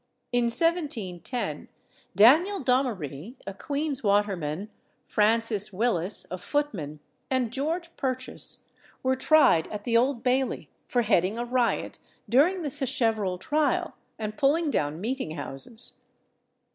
In 0.31 0.45
1710 0.45 1.67
Daniel 2.15 2.59
Dommaree, 2.59 3.35
a 3.45 3.53
queen's 3.53 4.01
waterman, 4.03 4.71
Francis 5.05 5.71
Willis, 5.71 6.25
a 6.31 6.39
footman, 6.39 6.99
and 7.29 7.53
George 7.53 7.95
Purchase, 7.97 8.65
were 9.03 9.15
tried 9.15 9.67
at 9.67 9.83
the 9.83 9.95
Old 9.95 10.23
Bailey 10.23 10.71
for 10.87 11.03
heading 11.03 11.37
a 11.37 11.45
riot 11.45 11.99
during 12.27 12.63
the 12.63 12.71
Sacheverell 12.71 13.37
trial 13.37 13.93
and 14.17 14.37
pulling 14.39 14.71
down 14.71 14.99
meeting 14.99 15.35
houses. 15.35 15.99